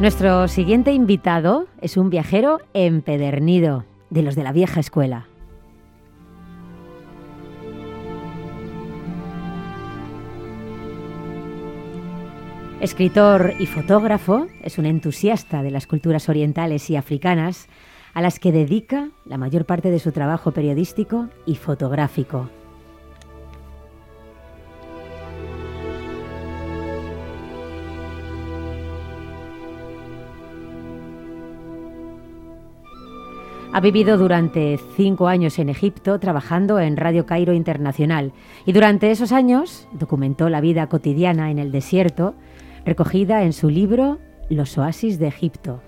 Nuestro 0.00 0.48
siguiente 0.48 0.92
invitado 0.92 1.66
es 1.82 1.98
un 1.98 2.08
viajero 2.08 2.62
empedernido, 2.72 3.84
de 4.08 4.22
los 4.22 4.34
de 4.34 4.42
la 4.42 4.50
vieja 4.50 4.80
escuela. 4.80 5.26
Escritor 12.80 13.52
y 13.58 13.66
fotógrafo, 13.66 14.46
es 14.62 14.78
un 14.78 14.86
entusiasta 14.86 15.62
de 15.62 15.70
las 15.70 15.86
culturas 15.86 16.30
orientales 16.30 16.88
y 16.88 16.96
africanas, 16.96 17.68
a 18.14 18.22
las 18.22 18.40
que 18.40 18.52
dedica 18.52 19.10
la 19.26 19.36
mayor 19.36 19.66
parte 19.66 19.90
de 19.90 19.98
su 19.98 20.12
trabajo 20.12 20.52
periodístico 20.52 21.28
y 21.44 21.56
fotográfico. 21.56 22.48
Ha 33.80 33.82
vivido 33.82 34.18
durante 34.18 34.78
cinco 34.94 35.26
años 35.26 35.58
en 35.58 35.70
Egipto 35.70 36.20
trabajando 36.20 36.80
en 36.80 36.98
Radio 36.98 37.24
Cairo 37.24 37.54
Internacional 37.54 38.34
y 38.66 38.72
durante 38.72 39.10
esos 39.10 39.32
años 39.32 39.88
documentó 39.92 40.50
la 40.50 40.60
vida 40.60 40.86
cotidiana 40.88 41.50
en 41.50 41.58
el 41.58 41.72
desierto 41.72 42.34
recogida 42.84 43.42
en 43.42 43.54
su 43.54 43.70
libro 43.70 44.18
Los 44.50 44.76
oasis 44.76 45.18
de 45.18 45.28
Egipto. 45.28 45.80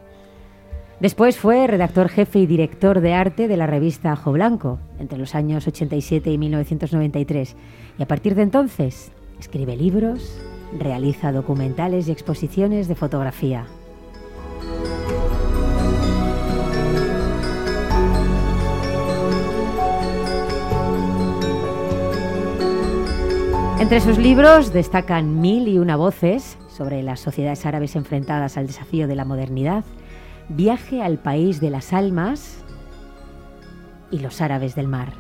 Después 1.01 1.37
fue 1.37 1.67
redactor 1.67 2.09
jefe 2.09 2.39
y 2.39 2.47
director 2.47 3.03
de 3.03 3.13
arte 3.13 3.47
de 3.47 3.59
la 3.59 3.67
revista 3.67 4.13
Ajo 4.13 4.33
Blanco 4.33 4.79
entre 4.99 5.19
los 5.19 5.35
años 5.35 5.67
87 5.69 6.33
y 6.33 6.39
1993 6.39 7.57
y 7.99 8.03
a 8.03 8.09
partir 8.09 8.35
de 8.35 8.41
entonces 8.41 9.13
escribe 9.39 9.77
libros, 9.77 10.41
realiza 10.79 11.31
documentales 11.31 12.09
y 12.09 12.13
exposiciones 12.13 12.89
de 12.89 12.95
fotografía. 12.95 13.67
Entre 23.93 24.11
sus 24.11 24.17
libros 24.17 24.73
destacan 24.73 25.43
Mil 25.43 25.69
y 25.69 25.79
una 25.79 25.97
voces 25.97 26.57
sobre 26.75 27.03
las 27.03 27.21
sociedades 27.21 27.67
árabes 27.67 27.95
enfrentadas 27.95 28.57
al 28.57 28.67
desafío 28.67 29.07
de 29.07 29.15
la 29.15 29.27
modernidad, 29.27 29.85
Viaje 30.49 31.03
al 31.03 31.19
país 31.19 31.61
de 31.61 31.69
las 31.69 31.93
almas 31.93 32.65
y 34.11 34.21
los 34.21 34.41
árabes 34.41 34.75
del 34.75 34.89
mar. 34.89 35.13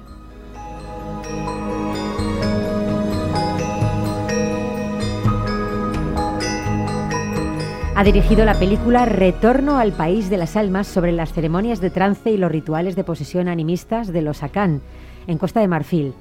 Ha 7.94 8.04
dirigido 8.04 8.46
la 8.46 8.58
película 8.58 9.04
Retorno 9.04 9.76
al 9.76 9.92
País 9.92 10.30
de 10.30 10.38
las 10.38 10.56
Almas 10.56 10.86
sobre 10.86 11.12
las 11.12 11.34
ceremonias 11.34 11.82
de 11.82 11.90
trance 11.90 12.30
y 12.30 12.38
los 12.38 12.50
rituales 12.50 12.96
de 12.96 13.04
posesión 13.04 13.48
animistas 13.48 14.14
de 14.14 14.22
los 14.22 14.42
Akan, 14.42 14.80
en 15.26 15.36
Costa 15.36 15.60
de 15.60 15.68
Marfil. 15.68 16.14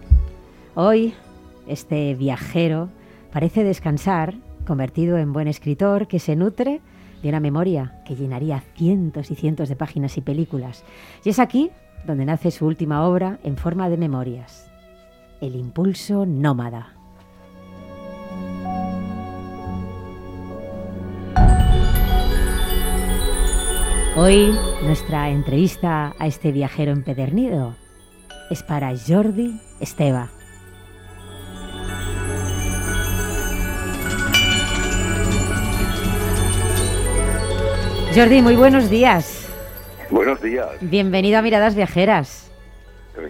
Hoy 0.75 1.13
este 1.67 2.16
viajero 2.16 2.89
parece 3.31 3.63
descansar, 3.63 4.35
convertido 4.66 5.17
en 5.17 5.33
buen 5.33 5.47
escritor 5.47 6.07
que 6.07 6.19
se 6.19 6.35
nutre 6.35 6.81
de 7.22 7.29
una 7.29 7.39
memoria 7.39 8.01
que 8.05 8.16
llenaría 8.16 8.63
cientos 8.75 9.31
y 9.31 9.35
cientos 9.35 9.69
de 9.69 9.75
páginas 9.75 10.17
y 10.17 10.21
películas. 10.21 10.83
Y 11.23 11.29
es 11.29 11.39
aquí 11.39 11.71
donde 12.05 12.25
nace 12.25 12.51
su 12.51 12.66
última 12.66 13.05
obra 13.07 13.39
en 13.44 13.57
forma 13.57 13.89
de 13.89 13.97
memorias, 13.97 14.69
El 15.39 15.55
impulso 15.55 16.25
nómada. 16.25 16.95
Hoy 24.16 24.53
nuestra 24.83 25.29
entrevista 25.29 26.13
a 26.19 26.27
este 26.27 26.51
viajero 26.51 26.91
empedernido 26.91 27.75
es 28.50 28.61
para 28.61 28.94
Jordi 28.97 29.59
Esteba. 29.79 30.29
Jordi, 38.13 38.41
muy 38.41 38.57
buenos 38.57 38.89
días. 38.89 39.47
Buenos 40.09 40.41
días. 40.41 40.67
Bienvenido 40.81 41.39
a 41.39 41.41
Miradas 41.41 41.75
Viajeras. 41.75 42.51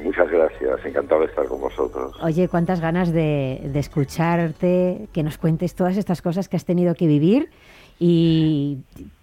Muchas 0.04 0.28
gracias, 0.32 0.84
encantado 0.84 1.22
de 1.22 1.28
estar 1.28 1.46
con 1.46 1.62
vosotros. 1.62 2.16
Oye, 2.24 2.48
cuántas 2.48 2.82
ganas 2.82 3.14
de, 3.14 3.62
escucharte, 3.76 5.08
que 5.14 5.22
nos 5.22 5.38
cuentes 5.38 5.76
todas 5.76 5.98
estas 5.98 6.24
cosas 6.24 6.50
que 6.50 6.56
has 6.56 6.66
tenido 6.66 6.96
que 6.96 7.06
vivir. 7.06 7.52
Y 8.00 8.80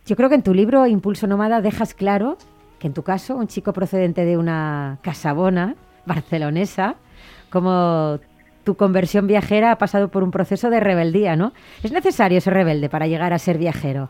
yo 0.06 0.14
creo 0.14 0.28
que 0.28 0.36
en 0.36 0.44
tu 0.44 0.54
libro 0.54 0.86
Impulso 0.86 1.26
Nómada 1.26 1.60
dejas 1.60 1.92
claro 1.92 2.38
que 2.78 2.86
en 2.86 2.94
tu 2.94 3.02
caso, 3.02 3.34
un 3.34 3.48
chico 3.48 3.72
procedente 3.72 4.24
de 4.24 4.36
una 4.36 4.98
casabona 5.02 5.74
barcelonesa, 6.06 6.94
como 7.50 8.20
tu 8.62 8.76
conversión 8.76 9.26
viajera 9.26 9.72
ha 9.72 9.78
pasado 9.78 10.08
por 10.08 10.22
un 10.22 10.30
proceso 10.30 10.70
de 10.70 10.78
rebeldía, 10.78 11.34
¿no? 11.34 11.52
¿Es 11.82 11.91
necesario 11.91 12.41
ser 12.41 12.54
rebelde 12.54 12.88
para 12.88 13.08
llegar 13.08 13.32
a 13.32 13.41
ser 13.41 13.58
viajero? 13.58 14.08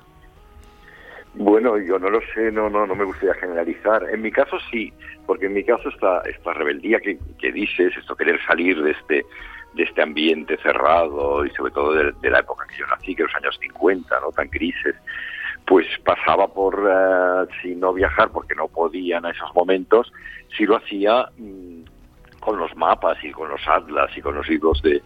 Bueno, 1.34 1.78
yo 1.78 1.98
no 1.98 2.10
lo 2.10 2.20
sé, 2.34 2.50
no, 2.50 2.68
no, 2.68 2.86
no 2.86 2.94
me 2.94 3.04
gustaría 3.04 3.34
generalizar. 3.34 4.06
En 4.10 4.22
mi 4.22 4.30
caso 4.30 4.58
sí, 4.70 4.92
porque 5.26 5.46
en 5.46 5.54
mi 5.54 5.64
caso 5.64 5.88
esta, 5.88 6.20
esta 6.22 6.52
rebeldía 6.52 7.00
que, 7.00 7.18
dices, 7.52 7.96
esto 7.96 8.16
querer 8.16 8.40
salir 8.46 8.82
de 8.82 8.92
este, 8.92 9.26
de 9.74 9.82
este 9.82 10.02
ambiente 10.02 10.56
cerrado 10.62 11.44
y 11.44 11.50
sobre 11.50 11.72
todo 11.72 11.92
de, 11.92 12.30
la 12.30 12.40
época 12.40 12.66
que 12.66 12.78
yo 12.78 12.86
nací, 12.86 13.14
que 13.14 13.24
los 13.24 13.34
años 13.36 13.58
50, 13.60 14.20
¿no? 14.20 14.32
Tan 14.32 14.48
grises, 14.48 14.96
pues 15.66 15.86
pasaba 16.04 16.48
por, 16.48 16.80
uh, 16.80 17.46
si 17.60 17.74
no 17.74 17.92
viajar, 17.92 18.30
porque 18.30 18.54
no 18.54 18.68
podían 18.68 19.26
a 19.26 19.30
esos 19.30 19.54
momentos, 19.54 20.10
si 20.56 20.64
lo 20.64 20.76
hacía 20.76 21.28
mm, 21.36 21.82
con 22.40 22.58
los 22.58 22.74
mapas 22.74 23.22
y 23.22 23.30
con 23.30 23.50
los 23.50 23.60
atlas 23.68 24.10
y 24.16 24.22
con 24.22 24.34
los 24.34 24.48
libros 24.48 24.80
de, 24.82 25.02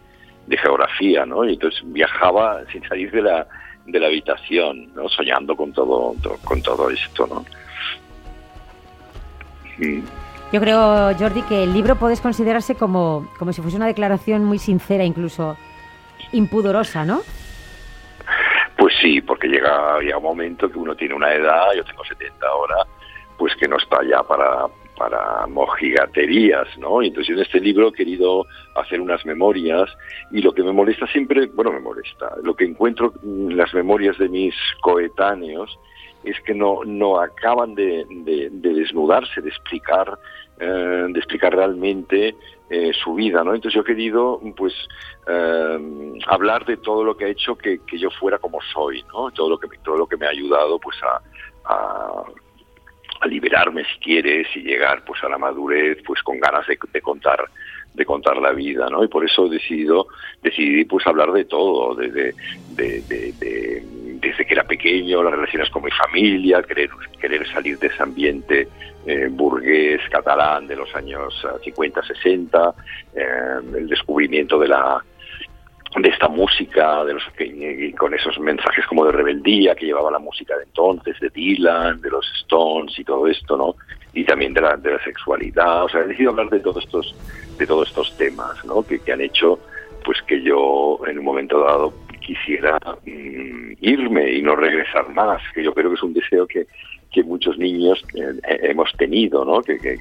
de 0.47 0.57
geografía, 0.57 1.25
¿no? 1.25 1.45
Y 1.45 1.53
entonces 1.53 1.81
viajaba 1.85 2.63
sin 2.71 2.83
salir 2.87 3.11
de 3.11 3.21
la 3.21 3.47
de 3.85 3.99
la 3.99 4.07
habitación, 4.07 4.93
¿no? 4.95 5.09
soñando 5.09 5.55
con 5.55 5.71
todo, 5.73 6.15
con 6.43 6.61
todo 6.61 6.89
esto. 6.89 7.27
¿no? 7.27 7.45
Yo 10.51 10.59
creo, 10.61 11.15
Jordi, 11.17 11.41
que 11.43 11.63
el 11.63 11.73
libro 11.73 11.95
puedes 11.95 12.21
considerarse 12.21 12.75
como, 12.75 13.27
como 13.39 13.53
si 13.53 13.61
fuese 13.61 13.77
una 13.77 13.87
declaración 13.87 14.45
muy 14.45 14.59
sincera, 14.59 15.03
incluso 15.03 15.57
impudorosa, 16.31 17.05
¿no? 17.05 17.21
Pues 18.77 18.93
sí, 19.01 19.21
porque 19.21 19.47
llega, 19.47 19.99
llega 19.99 20.17
un 20.17 20.23
momento 20.23 20.69
que 20.69 20.77
uno 20.77 20.95
tiene 20.95 21.15
una 21.15 21.33
edad, 21.33 21.73
yo 21.75 21.83
tengo 21.83 22.03
70 22.05 22.45
ahora, 22.45 22.75
pues 23.37 23.55
que 23.55 23.67
no 23.67 23.77
está 23.77 24.03
ya 24.03 24.21
para, 24.23 24.67
para 24.97 25.47
mojigaterías, 25.47 26.67
¿no? 26.77 27.01
Y 27.01 27.07
entonces 27.07 27.35
en 27.35 27.41
este 27.41 27.59
libro 27.59 27.89
he 27.89 27.93
querido 27.93 28.45
hacer 28.75 29.01
unas 29.01 29.25
memorias 29.25 29.89
y 30.31 30.41
lo 30.41 30.53
que 30.53 30.63
me 30.63 30.71
molesta 30.71 31.07
siempre, 31.07 31.47
bueno, 31.47 31.71
me 31.71 31.79
molesta, 31.79 32.35
lo 32.43 32.55
que 32.55 32.65
encuentro 32.65 33.13
en 33.23 33.57
las 33.57 33.73
memorias 33.73 34.17
de 34.17 34.29
mis 34.29 34.55
coetáneos 34.81 35.77
es 36.23 36.39
que 36.41 36.53
no, 36.53 36.83
no 36.85 37.19
acaban 37.19 37.75
de, 37.75 38.05
desnudarse, 38.51 39.41
de 39.41 39.49
explicar, 39.49 40.17
eh, 40.59 41.05
de 41.09 41.19
explicar 41.19 41.53
realmente 41.53 42.35
eh, 42.69 42.91
su 42.93 43.15
vida, 43.15 43.43
¿no? 43.43 43.53
Entonces 43.53 43.75
yo 43.75 43.81
he 43.81 43.85
querido, 43.85 44.39
pues, 44.55 44.73
eh, 45.27 46.13
hablar 46.27 46.65
de 46.65 46.77
todo 46.77 47.03
lo 47.03 47.17
que 47.17 47.25
ha 47.25 47.27
hecho 47.27 47.55
que, 47.57 47.81
yo 47.91 48.09
fuera 48.11 48.37
como 48.37 48.59
soy, 48.73 49.03
¿no? 49.13 49.31
Todo 49.31 49.49
lo 49.49 49.57
que, 49.57 49.67
todo 49.83 49.97
lo 49.97 50.07
que 50.07 50.15
me 50.15 50.25
ha 50.25 50.29
ayudado, 50.29 50.79
pues, 50.79 50.95
a 51.03 51.21
a 51.65 52.23
liberarme 53.25 53.83
si 53.85 53.99
quieres 53.99 54.47
y 54.55 54.61
llegar 54.61 55.03
pues 55.05 55.23
a 55.23 55.29
la 55.29 55.37
madurez 55.37 55.97
pues 56.05 56.21
con 56.21 56.39
ganas 56.39 56.65
de, 56.67 57.01
contar 57.01 57.45
de 57.93 58.05
contar 58.05 58.37
la 58.37 58.51
vida 58.51 58.87
no 58.89 59.03
y 59.03 59.07
por 59.07 59.25
eso 59.25 59.47
he 59.47 59.51
decidido 59.51 60.07
decidí 60.41 60.85
pues 60.85 61.05
hablar 61.07 61.31
de 61.31 61.45
todo 61.45 61.95
de, 61.95 62.09
de, 62.11 62.33
desde 64.19 64.45
que 64.45 64.53
era 64.53 64.63
pequeño 64.63 65.23
las 65.23 65.33
relaciones 65.33 65.69
con 65.69 65.83
mi 65.83 65.91
familia 65.91 66.63
querer 66.63 66.89
querer 67.19 67.47
salir 67.51 67.77
de 67.79 67.87
ese 67.87 68.03
ambiente 68.03 68.67
eh, 69.05 69.27
burgués 69.29 70.01
catalán 70.09 70.67
de 70.67 70.75
los 70.75 70.93
años 70.95 71.45
50 71.63 71.99
eh, 71.99 72.03
60 72.07 72.73
eh, 73.15 73.25
el 73.77 73.87
descubrimiento 73.87 74.57
de 74.59 74.67
la 74.67 75.03
de 76.01 76.09
esta 76.09 76.27
música, 76.27 77.03
de 77.05 77.13
los 77.13 77.23
con 77.97 78.13
esos 78.13 78.39
mensajes 78.39 78.85
como 78.87 79.05
de 79.05 79.11
rebeldía 79.11 79.75
que 79.75 79.85
llevaba 79.85 80.09
la 80.09 80.19
música 80.19 80.57
de 80.57 80.63
entonces, 80.63 81.19
de 81.19 81.29
Dylan, 81.29 82.01
de 82.01 82.09
los 82.09 82.25
Stones 82.41 82.97
y 82.97 83.03
todo 83.03 83.27
esto, 83.27 83.55
¿no? 83.55 83.75
Y 84.13 84.23
también 84.23 84.53
de 84.53 84.61
la, 84.61 84.75
de 84.75 84.91
la 84.91 85.03
sexualidad. 85.03 85.83
O 85.83 85.89
sea, 85.89 86.01
he 86.01 86.07
decidido 86.07 86.31
hablar 86.31 86.49
de 86.49 86.59
todos 86.59 86.83
estos, 86.83 87.15
de 87.57 87.67
todos 87.67 87.87
estos 87.87 88.15
temas, 88.17 88.63
¿no? 88.65 88.83
Que, 88.83 88.99
que 88.99 89.13
han 89.13 89.21
hecho, 89.21 89.59
pues 90.03 90.21
que 90.23 90.41
yo 90.41 90.99
en 91.07 91.19
un 91.19 91.25
momento 91.25 91.59
dado 91.59 91.93
quisiera 92.19 92.79
mm, 93.05 93.73
irme 93.81 94.31
y 94.31 94.41
no 94.41 94.55
regresar 94.55 95.09
más, 95.09 95.41
que 95.53 95.63
yo 95.63 95.73
creo 95.73 95.89
que 95.89 95.95
es 95.95 96.03
un 96.03 96.13
deseo 96.13 96.47
que, 96.47 96.65
que 97.13 97.23
muchos 97.23 97.57
niños 97.57 98.03
eh, 98.15 98.59
hemos 98.63 98.91
tenido, 98.93 99.45
¿no? 99.45 99.61
Que, 99.61 99.99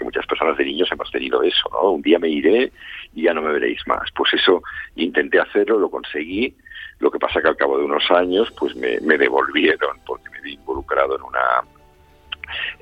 muchas 0.00 0.26
personas 0.26 0.56
de 0.56 0.64
niños 0.64 0.88
hemos 0.92 1.10
tenido 1.10 1.42
eso, 1.42 1.68
¿no? 1.72 1.90
Un 1.90 2.02
día 2.02 2.18
me 2.18 2.28
iré 2.28 2.72
y 3.14 3.22
ya 3.24 3.34
no 3.34 3.42
me 3.42 3.52
veréis 3.52 3.80
más. 3.86 4.08
Pues 4.14 4.32
eso 4.34 4.62
intenté 4.94 5.40
hacerlo, 5.40 5.78
lo 5.78 5.90
conseguí, 5.90 6.54
Lo 7.00 7.10
que 7.10 7.18
pasa 7.18 7.42
que 7.42 7.48
al 7.48 7.56
cabo 7.56 7.76
de 7.76 7.84
unos 7.84 8.08
años, 8.10 8.50
pues 8.58 8.74
me, 8.76 9.18
devolvieron 9.18 9.98
porque 10.06 10.30
me 10.30 10.40
vi 10.40 10.54
involucrado 10.54 11.16
en 11.16 11.22
una 11.22 11.40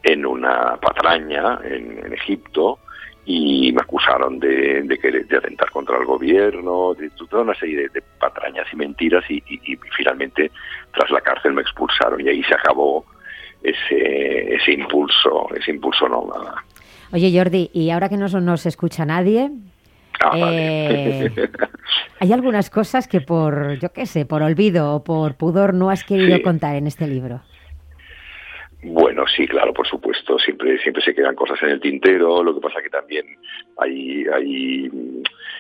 en 0.02 0.26
una 0.26 0.76
patraña 0.76 1.58
en, 1.64 2.12
Egipto 2.12 2.78
y 3.24 3.72
me 3.72 3.80
acusaron 3.80 4.38
de, 4.38 4.82
de, 4.82 5.36
atentar 5.38 5.70
contra 5.70 5.96
el 5.96 6.04
gobierno, 6.04 6.92
de 6.92 7.08
toda 7.10 7.42
una 7.42 7.54
serie 7.54 7.88
de, 7.88 8.02
patrañas 8.20 8.66
y 8.70 8.76
mentiras 8.76 9.24
y, 9.30 9.42
finalmente 9.96 10.50
tras 10.92 11.10
la 11.10 11.22
cárcel 11.22 11.54
me 11.54 11.62
expulsaron 11.62 12.20
y 12.20 12.28
ahí 12.28 12.42
se 12.44 12.54
acabó 12.54 13.06
ese, 13.64 14.54
ese 14.54 14.72
impulso, 14.72 15.48
ese 15.56 15.72
impulso 15.72 16.08
nómada. 16.08 16.64
Oye 17.12 17.36
Jordi, 17.36 17.70
y 17.72 17.90
ahora 17.90 18.08
que 18.08 18.16
no 18.16 18.28
nos 18.28 18.66
escucha 18.66 19.04
nadie, 19.04 19.50
Ah, 20.20 20.50
eh, 20.52 21.30
hay 22.20 22.32
algunas 22.32 22.70
cosas 22.70 23.08
que 23.08 23.20
por, 23.20 23.78
yo 23.78 23.92
qué 23.92 24.06
sé, 24.06 24.26
por 24.26 24.42
olvido 24.42 24.94
o 24.94 25.04
por 25.04 25.36
pudor 25.36 25.74
no 25.74 25.90
has 25.90 26.04
querido 26.04 26.40
contar 26.42 26.76
en 26.76 26.86
este 26.86 27.06
libro. 27.06 27.42
Bueno, 28.82 29.24
sí, 29.26 29.46
claro, 29.46 29.72
por 29.72 29.86
supuesto. 29.86 30.38
Siempre, 30.38 30.78
siempre 30.78 31.02
se 31.02 31.14
quedan 31.14 31.34
cosas 31.34 31.62
en 31.62 31.70
el 31.70 31.80
tintero. 31.80 32.42
Lo 32.42 32.54
que 32.54 32.60
pasa 32.60 32.82
que 32.82 32.90
también 32.90 33.24
hay, 33.78 34.26
hay, 34.26 34.90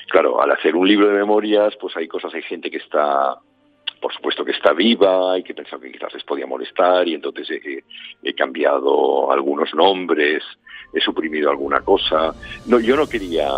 claro, 0.08 0.42
al 0.42 0.50
hacer 0.50 0.76
un 0.76 0.86
libro 0.86 1.08
de 1.08 1.14
memorias, 1.14 1.74
pues 1.80 1.96
hay 1.96 2.06
cosas, 2.06 2.34
hay 2.34 2.42
gente 2.42 2.70
que 2.70 2.76
está, 2.76 3.38
por 4.04 4.12
supuesto 4.12 4.44
que 4.44 4.50
está 4.50 4.74
viva 4.74 5.38
y 5.38 5.42
que 5.42 5.54
pensaba 5.54 5.82
que 5.82 5.90
quizás 5.90 6.12
les 6.12 6.24
podía 6.24 6.46
molestar 6.46 7.08
y 7.08 7.14
entonces 7.14 7.48
he 8.22 8.34
cambiado 8.34 9.32
algunos 9.32 9.72
nombres 9.74 10.44
he 10.92 11.00
suprimido 11.00 11.48
alguna 11.48 11.80
cosa. 11.80 12.34
No, 12.66 12.78
yo 12.78 12.96
no 12.96 13.06
quería, 13.06 13.48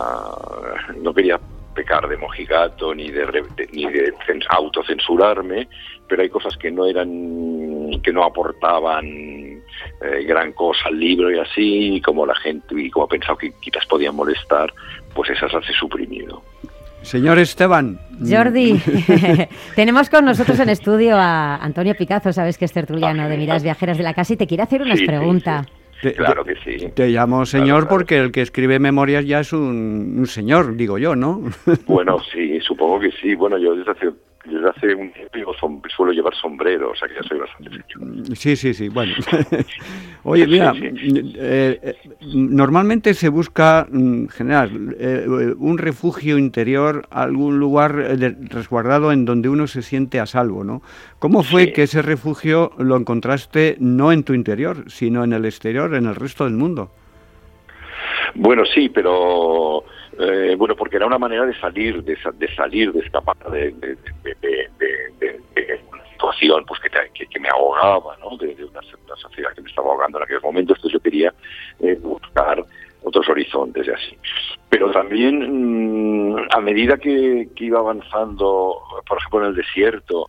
no 1.02 1.12
quería 1.12 1.40
pecar 1.74 2.08
de 2.08 2.16
mojigato 2.16 2.94
ni 2.94 3.10
de, 3.10 3.26
ni 3.72 3.86
de 3.86 4.14
autocensurarme, 4.48 5.68
pero 6.08 6.22
hay 6.22 6.30
cosas 6.30 6.56
que 6.56 6.70
no 6.70 6.86
eran, 6.86 8.00
que 8.04 8.12
no 8.12 8.22
aportaban 8.22 9.04
eh, 9.04 10.24
gran 10.24 10.52
cosa 10.52 10.86
al 10.86 10.98
libro 11.00 11.28
y 11.30 11.40
así, 11.40 12.00
como 12.04 12.24
la 12.24 12.36
gente, 12.36 12.80
y 12.80 12.88
como 12.88 13.06
he 13.06 13.08
pensado 13.08 13.36
que 13.36 13.52
quizás 13.60 13.84
podían 13.86 14.14
molestar, 14.14 14.72
pues 15.12 15.30
esas 15.30 15.52
las 15.52 15.68
he 15.68 15.74
suprimido. 15.74 16.42
Señor 17.06 17.38
Esteban. 17.38 18.00
Jordi, 18.20 18.80
tenemos 19.76 20.10
con 20.10 20.24
nosotros 20.24 20.58
en 20.58 20.68
estudio 20.70 21.16
a 21.16 21.54
Antonio 21.54 21.94
Picazo, 21.94 22.32
sabes 22.32 22.58
que 22.58 22.64
es 22.64 22.72
tertuliano 22.72 23.28
de 23.28 23.36
Miras 23.36 23.62
Viajeras 23.62 23.96
de 23.96 24.02
la 24.02 24.12
Casa 24.12 24.32
y 24.32 24.36
te 24.36 24.48
quiere 24.48 24.64
hacer 24.64 24.82
unas 24.82 25.00
preguntas. 25.00 25.68
claro 26.16 26.44
que 26.44 26.56
sí. 26.64 26.88
Te 26.94 27.08
llamo 27.10 27.46
señor 27.46 27.86
porque 27.86 28.18
el 28.18 28.32
que 28.32 28.42
escribe 28.42 28.80
memorias 28.80 29.24
ya 29.24 29.38
es 29.38 29.52
un, 29.52 30.16
un, 30.18 30.26
señor, 30.26 30.76
digo 30.76 30.98
yo, 30.98 31.14
¿no? 31.14 31.42
Bueno, 31.86 32.18
sí, 32.32 32.58
supongo 32.60 32.98
que 32.98 33.12
sí. 33.12 33.36
Bueno, 33.36 33.56
yo 33.56 33.76
desde 33.76 33.92
hace 33.92 34.10
desde 34.46 34.68
hace 34.68 34.94
un 34.94 35.12
tiempo 35.12 35.54
suelo 35.88 36.12
llevar 36.12 36.34
sombrero, 36.34 36.90
o 36.90 36.96
sea 36.96 37.08
que 37.08 37.14
ya 37.14 37.22
soy 37.22 37.38
bastante 37.38 37.70
señor. 37.70 38.36
Sí, 38.36 38.56
sí, 38.56 38.74
sí, 38.74 38.88
bueno. 38.88 39.14
Oye, 40.24 40.46
mira, 40.46 40.72
eh, 40.76 41.80
eh, 41.82 41.94
normalmente 42.22 43.14
se 43.14 43.28
busca, 43.28 43.86
en 43.92 44.24
mm, 44.24 44.28
general, 44.28 44.96
eh, 44.98 45.26
un 45.58 45.78
refugio 45.78 46.38
interior, 46.38 47.06
algún 47.10 47.58
lugar 47.58 47.94
resguardado 47.94 49.12
en 49.12 49.24
donde 49.24 49.48
uno 49.48 49.66
se 49.66 49.82
siente 49.82 50.20
a 50.20 50.26
salvo, 50.26 50.64
¿no? 50.64 50.82
¿Cómo 51.18 51.42
fue 51.42 51.72
que 51.72 51.84
ese 51.84 52.02
refugio 52.02 52.72
lo 52.78 52.96
encontraste 52.96 53.76
no 53.80 54.12
en 54.12 54.22
tu 54.22 54.34
interior, 54.34 54.84
sino 54.88 55.24
en 55.24 55.32
el 55.32 55.44
exterior, 55.44 55.94
en 55.94 56.06
el 56.06 56.14
resto 56.14 56.44
del 56.44 56.54
mundo? 56.54 56.90
Bueno, 58.34 58.64
sí, 58.66 58.88
pero 58.88 59.84
eh, 60.18 60.54
bueno, 60.56 60.74
porque 60.74 60.96
era 60.96 61.06
una 61.06 61.18
manera 61.18 61.44
de 61.44 61.58
salir, 61.60 62.02
de, 62.02 62.16
salir, 62.54 62.92
de 62.92 63.00
escapar 63.00 63.36
de, 63.50 63.72
de, 63.72 63.98
una 65.92 66.08
situación 66.10 66.64
pues 66.66 66.80
que, 66.80 67.26
que, 67.26 67.40
me 67.40 67.48
ahogaba, 67.48 68.16
¿no? 68.18 68.36
De, 68.38 68.54
una, 68.64 68.80
sociedad 69.16 69.52
que 69.54 69.62
me 69.62 69.68
estaba 69.68 69.90
ahogando 69.90 70.18
en 70.18 70.24
aquel 70.24 70.40
momento. 70.40 70.74
Entonces 70.74 70.92
yo 70.92 71.00
quería 71.00 71.34
eh, 71.80 71.98
buscar 72.00 72.64
otros 73.02 73.28
horizontes 73.28 73.86
y 73.86 73.90
así. 73.90 74.18
Pero 74.68 74.90
también 74.90 76.32
mm, 76.32 76.48
a 76.50 76.60
medida 76.60 76.96
que, 76.96 77.48
que 77.54 77.64
iba 77.64 77.78
avanzando, 77.78 78.80
por 79.06 79.18
ejemplo 79.18 79.40
en 79.40 79.46
el 79.50 79.54
desierto, 79.54 80.28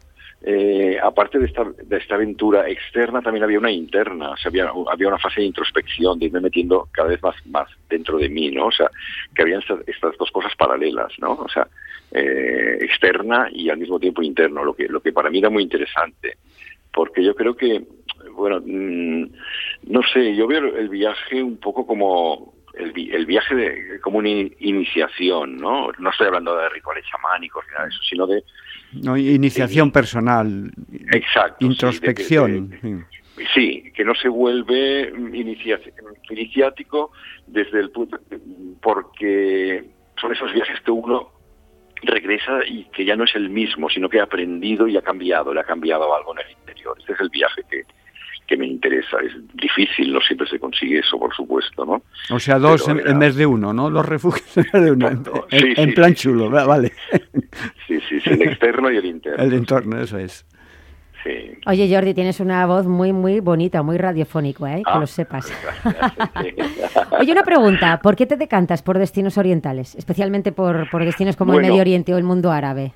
eh, 0.49 0.97
aparte 1.03 1.39
de 1.39 1.47
esta, 1.47 1.65
de 1.65 1.97
esta 1.97 2.15
aventura 2.15 2.69
externa, 2.69 3.21
también 3.21 3.43
había 3.43 3.59
una 3.59 3.69
interna, 3.69 4.29
o 4.29 4.37
sea, 4.37 4.47
había, 4.47 4.71
una 5.09 5.17
fase 5.17 5.41
de 5.41 5.47
introspección, 5.47 6.17
de 6.17 6.27
irme 6.27 6.39
metiendo 6.39 6.87
cada 6.93 7.09
vez 7.09 7.19
más, 7.47 7.67
dentro 7.89 8.17
de 8.17 8.29
mí, 8.29 8.49
¿no? 8.51 8.67
O 8.67 8.71
sea, 8.71 8.89
que 9.35 9.41
habían 9.41 9.61
estas, 9.85 10.17
dos 10.17 10.31
cosas 10.31 10.55
paralelas, 10.55 11.11
¿no? 11.17 11.33
O 11.33 11.49
sea, 11.49 11.67
eh, 12.13 12.77
externa 12.79 13.49
y 13.51 13.69
al 13.69 13.77
mismo 13.77 13.99
tiempo 13.99 14.21
interno, 14.21 14.63
lo 14.63 14.73
que, 14.73 14.87
lo 14.87 15.01
que 15.01 15.11
para 15.11 15.29
mí 15.29 15.39
era 15.39 15.49
muy 15.49 15.63
interesante, 15.63 16.37
porque 16.93 17.21
yo 17.25 17.35
creo 17.35 17.57
que, 17.57 17.83
bueno, 18.31 18.61
mm, 18.65 19.25
no 19.87 20.01
sé, 20.13 20.33
yo 20.33 20.47
veo 20.47 20.77
el 20.77 20.87
viaje 20.87 21.43
un 21.43 21.57
poco 21.57 21.85
como 21.85 22.53
el, 22.73 22.93
el, 22.95 23.25
viaje 23.25 23.53
de, 23.53 23.99
como 23.99 24.19
una 24.19 24.29
iniciación, 24.29 25.57
¿no? 25.57 25.89
No 25.99 26.09
estoy 26.09 26.27
hablando 26.27 26.55
de 26.55 26.69
rituales 26.69 27.03
chamánicos 27.11 27.65
ni 27.65 27.73
nada 27.73 27.83
de 27.83 27.89
eso, 27.89 28.03
sino 28.09 28.25
de 28.27 28.43
no, 29.03 29.17
iniciación 29.17 29.91
personal. 29.91 30.71
Exacto. 31.11 31.65
Introspección. 31.65 33.05
Sí, 33.53 33.91
que 33.95 34.03
no 34.03 34.15
se 34.15 34.29
vuelve 34.29 35.13
iniciático 36.29 37.11
desde 37.45 37.79
el 37.79 37.91
punto, 37.91 38.19
porque 38.81 39.85
son 40.19 40.33
esos 40.33 40.51
viajes 40.53 40.79
que 40.81 40.91
uno 40.91 41.31
regresa 42.03 42.59
y 42.65 42.85
que 42.85 43.05
ya 43.05 43.15
no 43.15 43.23
es 43.25 43.35
el 43.35 43.49
mismo, 43.49 43.89
sino 43.89 44.09
que 44.09 44.19
ha 44.19 44.23
aprendido 44.23 44.87
y 44.87 44.97
ha 44.97 45.01
cambiado, 45.01 45.53
le 45.53 45.59
ha 45.59 45.63
cambiado 45.63 46.15
algo 46.15 46.33
en 46.33 46.45
el 46.45 46.51
interior. 46.51 46.95
Este 46.99 47.13
es 47.13 47.19
el 47.19 47.29
viaje 47.29 47.61
que, 47.69 47.83
que 48.47 48.57
me 48.57 48.65
interesa. 48.65 49.17
Es 49.23 49.33
difícil, 49.53 50.13
no 50.13 50.21
siempre 50.21 50.47
se 50.47 50.57
consigue 50.57 50.99
eso, 50.99 51.19
por 51.19 51.33
supuesto, 51.35 51.85
¿no? 51.85 52.01
O 52.33 52.39
sea, 52.39 52.57
dos 52.57 52.87
en, 52.87 53.19
vez 53.19 53.35
de 53.35 53.45
uno, 53.45 53.73
¿no? 53.73 53.89
Los 53.89 54.05
refugios 54.05 54.57
en 54.57 54.63
vez 54.71 54.83
de 54.83 54.91
uno. 54.91 55.09
En, 55.51 55.93
plan 55.93 56.15
chulo, 56.15 56.49
vale. 56.49 56.93
Sí, 57.87 57.99
sí, 58.07 58.19
sí, 58.21 58.29
el 58.29 58.41
externo 58.43 58.89
y 58.91 58.97
el 58.97 59.05
interno. 59.05 59.43
El 59.43 59.53
entorno, 59.53 60.01
eso 60.01 60.17
es. 60.17 60.45
Sí. 61.23 61.57
Oye, 61.65 61.93
Jordi, 61.93 62.13
tienes 62.13 62.39
una 62.39 62.65
voz 62.65 62.85
muy, 62.85 63.11
muy 63.11 63.41
bonita, 63.41 63.83
muy 63.83 63.97
radiofónico, 63.97 64.65
¿eh? 64.65 64.77
que 64.77 64.83
ah, 64.85 64.99
lo 64.99 65.07
sepas. 65.07 65.51
Oye, 67.19 67.31
una 67.31 67.43
pregunta. 67.43 67.99
¿Por 68.01 68.15
qué 68.15 68.25
te 68.25 68.37
decantas 68.37 68.81
por 68.81 68.97
destinos 68.97 69.37
orientales? 69.37 69.95
Especialmente 69.95 70.53
por, 70.53 70.89
por 70.89 71.03
destinos 71.03 71.35
como 71.35 71.53
el 71.55 71.61
Medio 71.61 71.81
Oriente 71.81 72.13
o 72.13 72.17
el 72.17 72.23
mundo 72.23 72.51
árabe. 72.51 72.93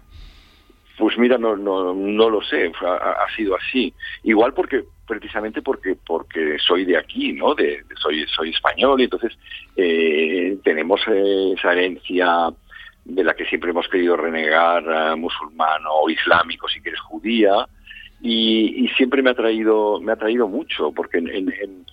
Pues 1.02 1.18
mira, 1.18 1.40
no, 1.40 1.56
no, 1.56 1.96
no 1.96 2.30
lo 2.30 2.44
sé, 2.44 2.72
ha, 2.86 3.26
sido 3.36 3.56
así. 3.56 3.92
Igual 4.22 4.54
porque 4.54 4.84
precisamente 5.08 5.64
porque 5.64 5.98
porque 6.06 6.58
soy 6.60 6.86
de 6.86 6.96
aquí, 6.96 7.34
¿no? 7.34 7.56
De, 7.56 7.84
soy 8.00 8.24
soy 8.28 8.52
español 8.52 9.02
y 9.02 9.06
entonces 9.06 9.36
eh, 9.76 10.60
tenemos 10.64 11.02
eh, 11.08 11.56
esa 11.58 11.72
herencia 11.72 12.50
de 13.04 13.24
la 13.24 13.34
que 13.34 13.46
siempre 13.46 13.72
hemos 13.72 13.88
querido 13.88 14.16
renegar, 14.16 14.84
uh, 14.88 15.18
musulmano 15.18 15.90
o 15.92 16.10
islámico, 16.12 16.70
si 16.70 16.80
quieres 16.82 17.00
judía, 17.00 17.68
y, 18.22 18.88
siempre 18.96 19.24
me 19.24 19.32
ha 19.32 19.34
traído 19.34 20.00
me 20.00 20.12
ha 20.12 20.18
traído 20.18 20.48
mucho 20.48 20.92
porque 20.92 21.18
en, 21.18 21.84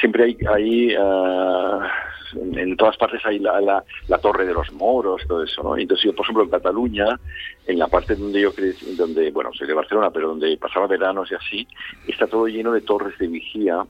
siempre 0.00 0.24
hay, 0.24 0.38
hay 0.48 0.94
ah, 0.98 1.92
en, 2.34 2.76
todas 2.76 2.96
partes 2.96 3.24
hay 3.24 3.38
la, 3.38 3.84
torre 4.20 4.46
de 4.46 4.54
los 4.54 4.72
moros, 4.72 5.22
todo 5.26 5.42
eso, 5.42 5.62
¿no? 5.62 5.76
Entonces 5.76 6.04
yo, 6.04 6.14
por 6.14 6.24
ejemplo, 6.24 6.44
en 6.44 6.50
Cataluña, 6.50 7.20
en 7.66 7.78
la 7.78 7.88
parte 7.88 8.14
donde 8.14 8.40
yo 8.40 8.54
crecí, 8.54 8.94
donde, 8.96 9.30
bueno, 9.30 9.50
soy 9.52 9.66
de 9.66 9.74
Barcelona, 9.74 10.10
pero 10.10 10.28
donde 10.28 10.56
pasaba 10.56 10.86
veranos 10.86 11.30
y 11.30 11.34
así, 11.34 11.68
está 12.06 12.26
todo 12.26 12.46
lleno 12.46 12.72
de 12.72 12.80
torres 12.80 13.18
de 13.18 13.28
vigía 13.28 13.84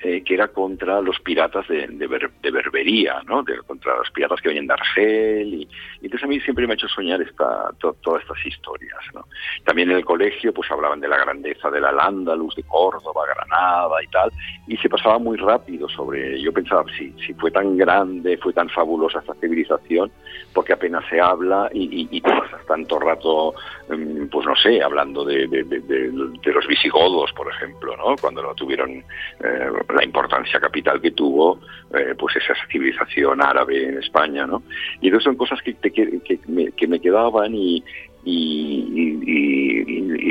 eh, 0.00 0.22
que 0.22 0.34
era 0.34 0.46
contra 0.46 1.00
los 1.00 1.18
piratas 1.18 1.66
de, 1.66 1.88
de, 1.88 2.50
Berbería, 2.52 3.20
¿no? 3.26 3.42
De, 3.42 3.58
contra 3.66 3.96
los 3.96 4.08
piratas 4.12 4.40
que 4.40 4.48
venían 4.48 4.68
de 4.68 4.74
Argel. 4.74 5.54
Y, 5.54 5.68
entonces 5.96 6.22
a 6.22 6.28
mí 6.28 6.38
siempre 6.40 6.68
me 6.68 6.74
ha 6.74 6.76
hecho 6.76 6.86
soñar 6.86 7.20
esta, 7.20 7.70
todas 7.80 8.22
estas 8.22 8.46
historias, 8.46 9.00
¿no? 9.12 9.24
También 9.64 9.90
en 9.90 9.96
el 9.96 10.04
colegio 10.04 10.54
pues 10.54 10.70
hablaban 10.70 11.00
de 11.00 11.08
la 11.08 11.18
grandeza 11.18 11.68
de 11.68 11.80
la 11.80 11.90
Lándalus, 11.90 12.54
de 12.54 12.62
Córdoba, 12.62 13.24
Granada 13.26 14.00
y 14.00 14.06
tal, 14.06 14.30
y 14.68 14.76
se 14.76 14.88
pasaba 14.88 15.18
muy 15.18 15.36
rápido 15.36 15.88
sobre... 15.88 16.40
Yo 16.40 16.52
pensaba, 16.52 16.84
si, 16.96 17.12
si 17.26 17.34
fue 17.34 17.50
tan 17.50 17.76
grande, 17.76 18.38
fue 18.38 18.52
tan 18.52 18.68
fabulosa 18.68 19.18
esta 19.18 19.34
civilización, 19.34 20.12
porque 20.54 20.74
apenas 20.74 21.04
se 21.10 21.20
habla 21.20 21.68
y, 21.72 22.08
y, 22.10 22.20
pasas 22.20 22.64
tanto 22.66 23.00
rato, 23.00 23.54
mm, 23.88 24.26
pues 24.26 24.46
no 24.46 24.54
sé, 24.54 24.80
hablando 24.80 25.24
de, 25.24 25.48
de, 25.48 26.52
los 26.52 26.66
visigodos, 26.66 27.32
por 27.32 27.48
ejemplo, 27.50 27.96
¿no? 27.96 28.14
Cuando 28.20 28.42
lo 28.42 28.54
tuvieron... 28.54 28.90
Eh, 28.90 29.70
la 29.94 30.04
importancia 30.04 30.60
capital 30.60 31.00
que 31.00 31.12
tuvo 31.12 31.60
eh, 31.94 32.14
pues 32.18 32.36
esa 32.36 32.54
civilización 32.70 33.42
árabe 33.42 33.88
en 33.88 33.98
España, 33.98 34.46
¿no? 34.46 34.62
Y 35.00 35.06
entonces 35.06 35.24
son 35.24 35.36
cosas 35.36 35.60
que, 35.62 35.74
que, 35.74 36.38
me, 36.46 36.72
que 36.72 36.86
me, 36.86 37.00
quedaban 37.00 37.54
y, 37.54 37.82
y, 38.24 39.16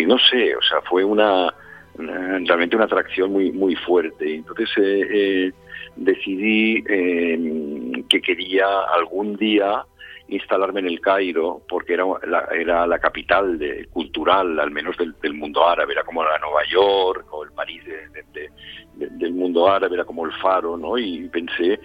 no 0.06 0.18
sé, 0.20 0.56
o 0.56 0.62
sea, 0.62 0.82
fue 0.82 1.04
una, 1.04 1.54
realmente 1.98 2.76
una 2.76 2.86
atracción 2.86 3.32
muy 3.32 3.52
muy 3.52 3.76
fuerte. 3.76 4.36
Entonces 4.36 4.70
eh, 4.78 5.08
eh, 5.12 5.52
decidí 5.96 6.84
que 6.84 8.22
quería 8.22 8.68
algún 8.94 9.36
día 9.36 9.84
instalarme 10.30 10.82
en 10.82 10.88
el 10.88 11.00
Cairo 11.00 11.62
porque 11.68 11.94
era 11.94 12.06
la, 12.26 12.48
era 12.54 12.86
la 12.86 13.00
capital 13.00 13.58
de, 13.58 13.88
cultural, 13.88 14.60
al 14.60 14.72
menos 14.72 14.96
del, 14.98 15.34
mundo 15.34 15.68
árabe, 15.68 15.94
era 15.94 16.04
como 16.04 16.24
la 16.24 16.38
Nueva 16.40 16.64
York 16.70 17.26
o 17.58 17.82
el 17.82 18.12
París 18.22 18.50
del 18.96 19.34
mundo 19.34 19.70
árabe, 19.70 19.96
era 19.96 20.06
como 20.06 20.26
el 20.26 20.32
faro, 20.34 20.78
¿no? 20.78 20.98
Y 20.98 21.28
pensé 21.30 21.80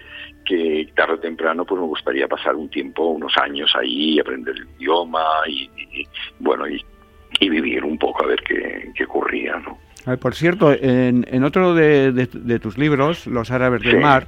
que 0.45 0.89
tarde 0.95 1.13
o 1.13 1.19
temprano 1.19 1.65
pues 1.65 1.79
me 1.79 1.87
gustaría 1.87 2.27
pasar 2.27 2.55
un 2.55 2.69
tiempo, 2.69 3.09
unos 3.09 3.35
años 3.37 3.71
ahí, 3.75 4.19
aprender 4.19 4.55
el 4.55 4.67
idioma 4.79 5.23
y, 5.47 5.69
bueno, 6.39 6.67
y, 6.67 6.83
vivir 7.39 7.83
un 7.83 7.97
poco 7.97 8.23
a 8.23 8.27
ver 8.27 8.41
qué, 8.47 8.91
qué 8.95 9.03
ocurría, 9.03 9.57
¿no? 9.57 9.77
Por 10.17 10.35
cierto, 10.35 10.73
en, 10.73 11.25
en 11.29 11.43
otro 11.43 11.73
de, 11.73 12.59
tus 12.61 12.77
libros, 12.77 13.25
Los 13.25 13.51
Árabes 13.51 13.81
del 13.81 14.01
Mar, 14.01 14.27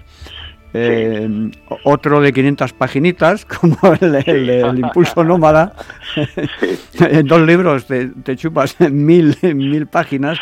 eh, 0.74 1.52
otro 1.84 2.22
de 2.22 2.34
500 2.34 2.74
paginitas, 2.74 3.46
como 3.62 3.78
el, 4.00 4.78
Impulso 4.78 5.24
Nómada, 5.24 5.74
en 7.00 7.28
dos 7.28 7.42
libros 7.42 7.88
te, 7.88 8.36
chupas 8.36 8.80
mil, 8.92 9.38
mil 9.42 9.88
páginas. 9.88 10.40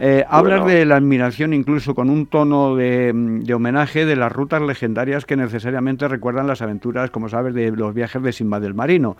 Eh, 0.00 0.24
hablas 0.28 0.66
de 0.66 0.84
la 0.84 0.96
admiración 0.96 1.52
incluso 1.52 1.94
con 1.94 2.10
un 2.10 2.26
tono 2.26 2.74
de, 2.74 3.12
de, 3.14 3.54
homenaje 3.54 4.04
de 4.04 4.16
las 4.16 4.32
rutas 4.32 4.60
legendarias 4.60 5.24
que 5.24 5.36
necesariamente 5.36 6.08
recuerdan 6.08 6.46
las 6.46 6.62
aventuras, 6.62 7.10
como 7.10 7.28
sabes, 7.28 7.54
de 7.54 7.70
los 7.70 7.94
viajes 7.94 8.22
de 8.22 8.32
Simba 8.32 8.58
del 8.60 8.74
Marino. 8.74 9.16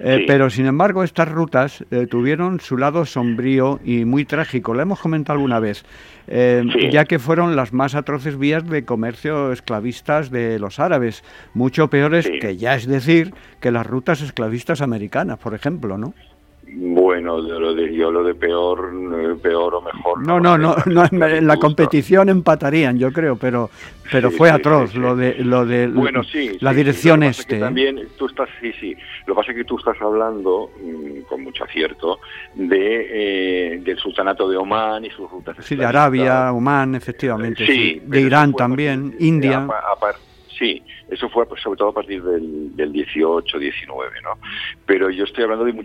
Eh, 0.00 0.24
pero 0.26 0.50
sin 0.50 0.66
embargo, 0.66 1.02
estas 1.02 1.28
rutas 1.28 1.84
eh, 1.90 2.06
tuvieron 2.06 2.60
su 2.60 2.76
lado 2.76 3.06
sombrío 3.06 3.80
y 3.84 4.04
muy 4.04 4.24
trágico. 4.24 4.74
Lo 4.74 4.82
hemos 4.82 5.00
comentado 5.00 5.38
alguna 5.38 5.58
vez, 5.58 5.84
eh, 6.26 6.64
ya 6.92 7.04
que 7.04 7.18
fueron 7.18 7.56
las 7.56 7.72
más 7.72 7.94
atroces 7.94 8.38
vías 8.38 8.68
de 8.68 8.84
comercio 8.84 9.52
esclavistas 9.52 10.30
de 10.30 10.58
los 10.58 10.78
árabes, 10.80 11.24
mucho 11.54 11.88
peores 11.88 12.28
que 12.40 12.56
ya 12.56 12.74
es 12.74 12.86
decir 12.86 13.32
que 13.60 13.70
las 13.70 13.86
rutas 13.86 14.20
esclavistas 14.20 14.82
americanas, 14.82 15.38
por 15.38 15.54
ejemplo, 15.54 15.96
¿no? 15.96 16.12
Bueno, 16.68 17.38
lo 17.38 17.74
de, 17.74 17.94
yo 17.94 18.10
lo 18.10 18.24
de 18.24 18.34
peor, 18.34 18.92
eh, 18.92 19.34
peor 19.40 19.76
o 19.76 19.80
mejor. 19.80 20.26
No, 20.26 20.40
no, 20.40 20.58
no, 20.58 20.74
no, 20.86 21.04
en 21.10 21.46
la 21.46 21.56
competición 21.56 22.28
empatarían, 22.28 22.98
yo 22.98 23.12
creo, 23.12 23.36
pero, 23.36 23.70
pero 24.10 24.30
fue 24.30 24.50
atroz 24.50 24.94
lo 24.94 25.14
de, 25.14 25.36
lo 25.44 25.64
de 25.64 25.86
bueno, 25.86 26.24
sí, 26.24 26.58
la 26.60 26.72
dirección 26.72 27.22
este. 27.22 27.56
¿eh? 27.56 27.60
También 27.60 28.08
tú 28.18 28.26
estás, 28.26 28.48
sí, 28.60 28.72
sí. 28.80 28.96
Lo 29.26 29.34
que 29.34 29.40
pasa 29.40 29.52
es 29.52 29.58
que 29.58 29.64
tú 29.64 29.78
estás 29.78 29.96
hablando 30.00 30.70
mm, 30.82 31.22
con 31.28 31.44
mucho 31.44 31.64
acierto 31.64 32.18
de 32.54 33.74
eh, 33.74 33.78
del 33.78 33.98
sultanato 33.98 34.48
de 34.48 34.56
Omán 34.56 35.04
y 35.04 35.10
sus 35.10 35.30
rutas. 35.30 35.56
Sí, 35.60 35.76
de 35.76 35.84
Arabia, 35.84 36.52
Omán, 36.52 36.96
efectivamente. 36.96 37.64
Sí, 37.64 38.02
de 38.04 38.20
Irán 38.20 38.52
también, 38.52 39.14
India. 39.20 39.66
Sí, 40.58 40.82
eso 41.10 41.28
fue 41.28 41.46
pues, 41.46 41.60
sobre 41.60 41.76
todo 41.76 41.88
a 41.90 41.94
partir 41.94 42.22
del, 42.22 42.74
del 42.74 42.92
18, 42.92 43.58
19, 43.58 44.20
¿no? 44.22 44.38
Pero 44.86 45.10
yo 45.10 45.24
estoy 45.24 45.44
hablando 45.44 45.64
de 45.66 45.76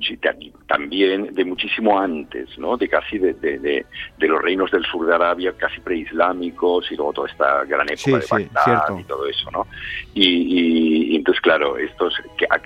también 0.67 1.33
de 1.33 1.43
muchísimo 1.45 1.99
antes, 1.99 2.57
¿no? 2.57 2.77
De 2.77 2.87
casi 2.87 3.17
de, 3.17 3.33
de, 3.33 3.85
los 4.19 4.41
reinos 4.41 4.71
del 4.71 4.85
sur 4.85 5.05
de 5.05 5.13
Arabia, 5.13 5.53
casi 5.57 5.81
preislámicos, 5.81 6.89
y 6.91 6.95
luego 6.95 7.11
toda 7.13 7.29
esta 7.29 7.65
gran 7.65 7.87
época 7.89 8.19
de 8.19 8.47
Bagdad 8.53 8.97
y 8.97 9.03
todo 9.03 9.27
eso, 9.27 9.51
¿no? 9.51 9.67
Y, 10.13 11.15
entonces, 11.17 11.41
claro, 11.41 11.77
esto 11.77 12.09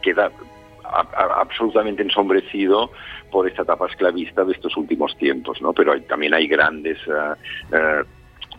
queda 0.04 0.32
absolutamente 1.38 2.04
ensombrecido 2.04 2.92
por 3.32 3.48
esta 3.48 3.64
etapa 3.64 3.88
esclavista 3.88 4.46
de 4.46 4.54
estos 4.54 4.78
últimos 4.78 5.18
tiempos, 5.18 5.60
¿no? 5.62 5.74
Pero 5.74 6.00
también 6.04 6.36
hay 6.36 6.48
grandes 6.48 7.00
uh, 7.08 8.06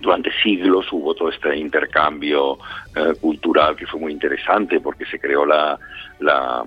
durante 0.00 0.30
siglos 0.42 0.86
hubo 0.92 1.14
todo 1.14 1.30
este 1.30 1.56
intercambio 1.56 2.58
eh, 2.94 3.14
cultural 3.20 3.76
que 3.76 3.86
fue 3.86 4.00
muy 4.00 4.12
interesante 4.12 4.80
porque 4.80 5.04
se 5.06 5.18
creó 5.18 5.44
la, 5.46 5.78
la, 6.20 6.64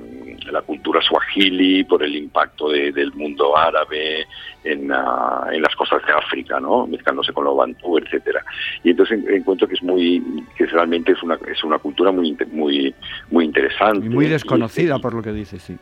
cultura 0.66 1.02
swahili 1.02 1.84
por 1.84 2.04
el 2.04 2.16
impacto 2.16 2.70
del 2.70 3.12
mundo 3.14 3.58
árabe 3.58 4.26
en, 4.64 4.92
ah, 4.92 5.48
en, 5.52 5.62
las 5.62 5.76
costas 5.76 6.06
de 6.06 6.14
África, 6.14 6.60
¿no? 6.60 6.86
mezclándose 6.86 7.34
con 7.34 7.46
lo 7.46 7.56
bantú, 7.56 7.98
etcétera. 7.98 8.44
Y 8.84 8.92
entonces 8.92 9.20
encuentro 9.28 9.68
que 9.68 9.76
es 9.76 9.84
muy 9.84 10.22
que 10.56 10.66
realmente 10.66 11.14
es 11.14 11.24
una 11.24 11.38
es 11.48 11.64
una 11.64 11.80
cultura 11.80 12.12
muy 12.12 12.38
muy 12.52 12.94
muy 13.32 13.46
interesante 13.46 14.06
y 14.06 14.10
muy 14.10 14.28
desconocida 14.28 15.00
por 15.00 15.14
lo 15.14 15.22
que 15.22 15.32
dices, 15.32 15.64
sí. 15.64 15.78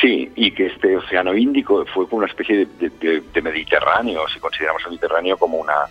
Sí, 0.00 0.30
y 0.34 0.50
que 0.50 0.66
este 0.66 0.96
Océano 0.96 1.36
Índico 1.36 1.84
fue 1.86 2.06
como 2.08 2.18
una 2.18 2.26
especie 2.26 2.66
de, 2.66 3.22
de 3.32 3.42
Mediterráneo, 3.42 4.26
si 4.28 4.40
consideramos 4.40 4.82
el 4.84 4.90
Mediterráneo 4.90 5.36
como 5.36 5.58
una 5.58 5.86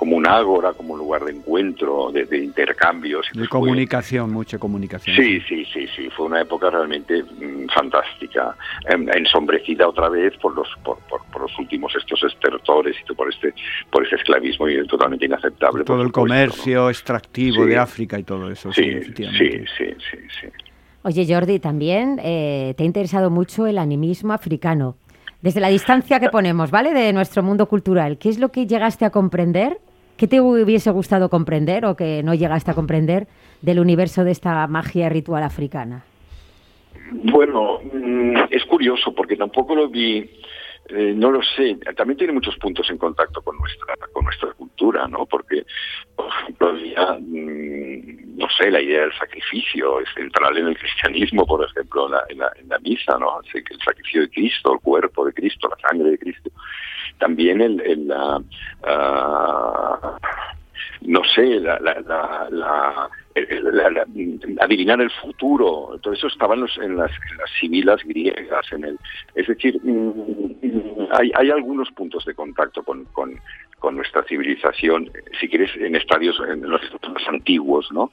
como 0.00 0.16
un 0.16 0.26
ágora, 0.26 0.72
como 0.72 0.94
un 0.94 0.98
lugar 1.00 1.26
de 1.26 1.32
encuentro, 1.32 2.10
de, 2.10 2.38
intercambios. 2.38 3.26
De 3.34 3.46
comunicación, 3.46 4.32
mucha 4.32 4.56
comunicación. 4.56 5.14
Sí, 5.14 5.42
sí, 5.46 5.62
sí, 5.66 5.86
sí, 5.94 6.08
fue 6.16 6.24
una 6.24 6.40
época 6.40 6.70
realmente 6.70 7.22
mm, 7.22 7.66
fantástica, 7.68 8.56
em, 8.88 9.06
ensombrecida 9.10 9.86
otra 9.86 10.08
vez 10.08 10.34
por 10.38 10.54
los 10.54 10.68
por, 10.82 10.96
por, 11.06 11.42
los 11.42 11.58
últimos 11.58 11.94
estos 11.94 12.24
estertores 12.24 12.96
y 13.06 13.14
por 13.14 13.28
este 13.28 13.52
por 13.90 14.06
ese 14.06 14.16
esclavismo 14.16 14.70
y 14.70 14.86
totalmente 14.86 15.26
inaceptable. 15.26 15.84
Todo 15.84 16.00
el 16.00 16.12
comercio 16.12 16.88
extractivo 16.88 17.66
de 17.66 17.76
África 17.76 18.18
y 18.18 18.22
todo 18.22 18.50
eso. 18.50 18.72
Sí, 18.72 19.02
sí, 19.02 19.24
sí, 19.36 19.50
sí, 19.76 19.94
sí, 20.40 20.46
Oye, 21.02 21.26
Jordi, 21.28 21.58
también 21.58 22.18
eh, 22.24 22.72
te 22.74 22.84
ha 22.84 22.86
interesado 22.86 23.28
mucho 23.28 23.66
el 23.66 23.76
animismo 23.76 24.32
africano. 24.32 24.96
Desde 25.42 25.60
la 25.60 25.68
distancia 25.68 26.20
que 26.20 26.28
ponemos, 26.32 26.70
¿vale? 26.70 26.94
De 26.94 27.12
nuestro 27.12 27.42
mundo 27.42 27.66
cultural, 27.66 28.16
¿qué 28.16 28.30
es 28.30 28.38
lo 28.38 28.50
que 28.50 28.66
llegaste 28.66 29.04
a 29.04 29.10
comprender 29.10 29.78
¿Qué 30.20 30.28
te 30.28 30.42
hubiese 30.42 30.90
gustado 30.90 31.30
comprender 31.30 31.86
o 31.86 31.96
que 31.96 32.22
no 32.22 32.34
llegaste 32.34 32.70
a 32.70 32.74
comprender 32.74 33.26
del 33.62 33.80
universo 33.80 34.22
de 34.22 34.32
esta 34.32 34.66
magia 34.66 35.08
ritual 35.08 35.42
africana? 35.42 36.04
Bueno, 37.10 37.78
mm, 37.90 38.36
es 38.50 38.62
curioso 38.66 39.14
porque 39.14 39.34
tampoco 39.34 39.74
lo 39.74 39.88
vi, 39.88 40.30
eh, 40.90 41.14
no 41.16 41.30
lo 41.30 41.40
sé. 41.42 41.78
También 41.96 42.18
tiene 42.18 42.34
muchos 42.34 42.54
puntos 42.58 42.90
en 42.90 42.98
contacto 42.98 43.40
con 43.40 43.56
nuestra 43.56 43.94
con 44.12 44.24
nuestra 44.24 44.52
cultura, 44.52 45.08
¿no? 45.08 45.24
Porque, 45.24 45.64
por 46.14 46.26
ejemplo, 46.28 46.68
había, 46.68 47.18
mm, 47.18 48.36
no 48.36 48.46
sé, 48.58 48.70
la 48.70 48.82
idea 48.82 49.00
del 49.00 49.14
sacrificio 49.14 50.00
es 50.00 50.08
central 50.14 50.54
en 50.58 50.66
el 50.66 50.76
cristianismo, 50.76 51.46
por 51.46 51.64
ejemplo, 51.64 52.04
en 52.28 52.38
la, 52.40 52.52
en 52.60 52.68
la, 52.68 52.78
misa, 52.80 53.16
¿no? 53.18 53.40
el 53.40 53.78
sacrificio 53.82 54.20
de 54.20 54.28
Cristo, 54.28 54.74
el 54.74 54.80
cuerpo 54.80 55.24
de 55.24 55.32
Cristo, 55.32 55.66
la 55.66 55.88
sangre 55.88 56.10
de 56.10 56.18
Cristo 56.18 56.50
también 57.20 57.60
el, 57.60 58.08
la, 58.08 58.42
ah, 58.82 60.18
no 61.02 61.22
sé, 61.24 61.60
la, 61.60 61.78
la, 61.78 63.08
adivinar 64.60 65.00
el 65.00 65.10
futuro, 65.10 65.98
todo 66.02 66.14
eso 66.14 66.26
estaba 66.26 66.54
en, 66.54 66.66
en, 66.82 66.96
las, 66.96 67.10
civilas 67.60 68.02
griegas, 68.04 68.72
en 68.72 68.84
el, 68.84 68.98
es 69.34 69.46
decir, 69.46 69.78
mm, 69.82 71.08
hay, 71.12 71.30
hay 71.34 71.50
algunos 71.50 71.90
puntos 71.92 72.24
de 72.24 72.34
contacto 72.34 72.82
con, 72.82 73.04
con, 73.06 73.38
con 73.80 73.96
nuestra 73.96 74.22
civilización, 74.24 75.10
si 75.40 75.48
quieres, 75.48 75.70
en 75.74 75.96
estadios, 75.96 76.40
en 76.48 76.60
los 76.68 76.82
estadios 76.82 77.14
más 77.14 77.28
antiguos, 77.28 77.90
¿no? 77.90 78.12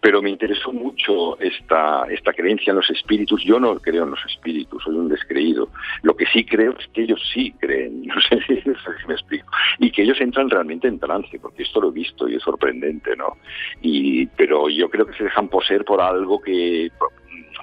Pero 0.00 0.20
me 0.20 0.30
interesó 0.30 0.72
mucho 0.72 1.38
esta, 1.38 2.04
esta 2.10 2.32
creencia 2.32 2.70
en 2.70 2.76
los 2.76 2.90
espíritus. 2.90 3.44
Yo 3.44 3.60
no 3.60 3.76
creo 3.76 4.04
en 4.04 4.10
los 4.10 4.24
espíritus, 4.26 4.82
soy 4.82 4.96
un 4.96 5.08
descreído. 5.08 5.68
Lo 6.02 6.16
que 6.16 6.26
sí 6.26 6.44
creo 6.44 6.74
es 6.78 6.88
que 6.88 7.02
ellos 7.02 7.22
sí 7.32 7.54
creen, 7.60 8.02
no 8.06 8.20
sé 8.22 8.40
si 8.46 9.06
me 9.06 9.14
explico, 9.14 9.46
y 9.78 9.90
que 9.90 10.02
ellos 10.02 10.20
entran 10.20 10.50
realmente 10.50 10.88
en 10.88 10.98
trance, 10.98 11.38
porque 11.38 11.62
esto 11.62 11.80
lo 11.80 11.90
he 11.90 11.92
visto 11.92 12.26
y 12.28 12.36
es 12.36 12.42
sorprendente, 12.42 13.14
¿no? 13.14 13.36
Y, 13.82 14.26
pero 14.26 14.68
yo 14.68 14.88
creo 14.88 15.06
que 15.06 15.16
se 15.16 15.24
dejan 15.24 15.48
poseer 15.48 15.84
por 15.84 16.00
algo 16.00 16.40
que 16.40 16.90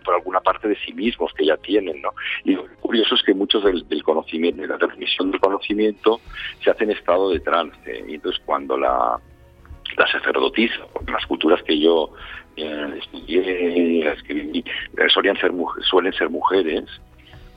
por 0.02 0.16
alguna 0.16 0.40
parte 0.40 0.68
de 0.68 0.76
sí 0.86 0.94
mismos 0.94 1.34
que 1.34 1.46
ya 1.46 1.58
tienen, 1.58 2.02
¿no? 2.02 2.14
Y 2.44 2.54
lo 2.54 2.68
curioso 2.80 3.16
es 3.16 3.24
que 3.24 3.34
muchos 3.34 3.64
del, 3.64 4.04
conocimiento, 4.04 4.62
de 4.62 4.68
la 4.68 4.78
transmisión 4.78 5.32
del 5.32 5.40
conocimiento, 5.40 6.20
se 6.64 6.72
hace 6.72 6.84
en 6.84 6.92
estado 6.92 7.30
de 7.32 7.40
trance. 7.40 8.06
Y 8.08 8.16
entonces 8.16 8.42
cuando 8.46 8.78
la, 8.78 9.20
la 9.98 10.08
sacerdotisa, 10.08 10.86
las 11.08 11.26
culturas 11.26 11.62
que 11.64 11.80
yo 11.80 12.12
eh, 12.56 12.94
estudié, 12.98 14.10
escribí, 14.12 14.60
eh, 14.60 15.10
solían 15.10 15.38
ser, 15.38 15.52
suelen 15.82 16.14
ser 16.14 16.30
mujeres, 16.30 16.86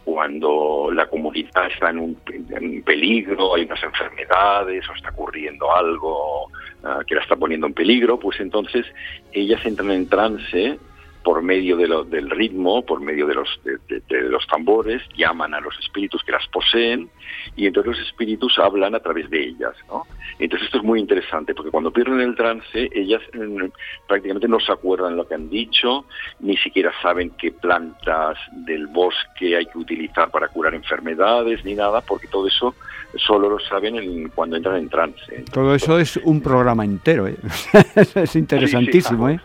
cuando 0.05 0.91
la 0.93 1.07
comunidad 1.07 1.67
está 1.73 1.91
en 1.91 1.99
un, 1.99 2.19
en 2.51 2.83
peligro, 2.83 3.55
hay 3.55 3.65
unas 3.65 3.83
enfermedades 3.83 4.89
o 4.89 4.95
está 4.95 5.11
ocurriendo 5.11 5.73
algo 5.75 6.47
uh, 6.83 7.05
que 7.07 7.15
la 7.15 7.23
está 7.23 7.37
poniendo 7.37 7.69
en 7.69 7.75
peligro, 7.75 8.19
pues 8.19 8.41
entonces 8.41 8.85
ellas 9.33 9.65
entran 9.65 9.93
en 9.93 10.09
trance 10.09 10.79
por 11.25 11.43
medio 11.43 11.77
de 11.77 11.89
lo, 11.89 12.05
del 12.05 12.31
ritmo, 12.31 12.85
por 12.85 13.01
medio 13.01 13.27
de 13.27 13.35
los, 13.35 13.61
de, 13.65 14.21
los 14.23 14.47
tambores, 14.47 15.03
llaman 15.17 15.55
a 15.55 15.61
los 15.61 15.79
espíritus 15.79 16.23
que 16.25 16.33
las 16.33 16.47
poseen 16.49 17.11
y 17.57 17.67
entonces 17.67 17.99
los 17.99 18.09
espíritus 18.09 18.59
hablan 18.59 18.95
a 18.95 19.01
través 19.01 19.29
de 19.31 19.43
ellas. 19.43 19.75
¿no? 19.89 20.05
Entonces 20.39 20.67
esto 20.67 20.79
es 20.79 20.85
muy 20.85 21.01
interesante 21.01 21.55
porque 21.55 21.71
cuando 21.71 21.93
pierden 21.93 22.21
el 22.21 22.35
trance 22.35 22.89
ellas 22.93 23.23
mm, 23.33 23.67
prácticamente 24.07 24.49
no 24.49 24.61
se 24.61 24.73
acuerdan 24.73 25.17
lo 25.17 25.27
que 25.27 25.35
han 25.35 25.49
dicho, 25.49 26.05
ni 26.41 26.57
siquiera 26.57 26.93
saben 27.03 27.31
qué 27.31 27.53
plantas 27.53 28.39
del 28.67 28.87
bosque 28.89 29.57
hay 29.57 29.67
que 29.67 29.79
utilizar 29.79 30.31
para 30.31 30.49
curar 30.49 30.75
enfermedades 30.75 31.65
ni 31.65 31.75
nada 31.75 32.01
porque 32.01 32.29
todo 32.29 32.47
eso 32.47 32.75
solo 33.17 33.49
lo 33.49 33.59
saben 33.61 34.29
cuando 34.35 34.57
entran 34.57 34.77
en 34.77 34.89
trance. 34.89 35.45
Todo 35.53 35.75
eso 35.75 35.99
es 35.99 36.17
un 36.19 36.41
programa 36.41 36.85
entero, 36.85 37.27
¿eh? 37.27 37.37
es 38.15 38.37
interesantísimo. 38.37 39.29
¿eh? 39.29 39.41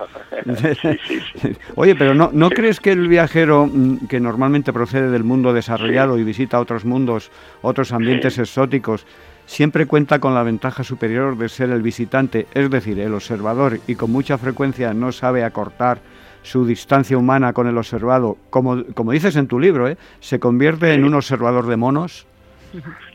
Oye, 1.75 1.95
pero 1.95 2.13
¿no, 2.13 2.29
¿no 2.33 2.49
crees 2.49 2.79
que 2.79 2.91
el 2.91 3.07
viajero 3.07 3.67
mm, 3.67 4.07
que 4.07 4.19
normalmente 4.19 4.73
procede 4.73 5.09
del 5.09 5.23
mundo 5.23 5.53
desarrollado 5.53 6.17
y 6.17 6.23
visita 6.23 6.59
otros 6.59 6.85
mundos, 6.85 7.31
otros 7.61 7.91
ambientes 7.91 8.37
exóticos, 8.37 9.05
siempre 9.45 9.85
cuenta 9.85 10.19
con 10.19 10.33
la 10.33 10.43
ventaja 10.43 10.83
superior 10.83 11.37
de 11.37 11.49
ser 11.49 11.69
el 11.71 11.81
visitante, 11.81 12.47
es 12.53 12.69
decir, 12.69 12.99
el 12.99 13.13
observador, 13.13 13.79
y 13.87 13.95
con 13.95 14.11
mucha 14.11 14.37
frecuencia 14.37 14.93
no 14.93 15.11
sabe 15.11 15.43
acortar 15.43 15.99
su 16.43 16.65
distancia 16.65 17.17
humana 17.17 17.53
con 17.53 17.67
el 17.67 17.77
observado, 17.77 18.37
como, 18.49 18.83
como 18.93 19.11
dices 19.11 19.35
en 19.35 19.47
tu 19.47 19.59
libro, 19.59 19.87
¿eh? 19.87 19.97
se 20.19 20.39
convierte 20.39 20.93
en 20.93 21.03
un 21.03 21.13
observador 21.13 21.67
de 21.67 21.77
monos. 21.77 22.25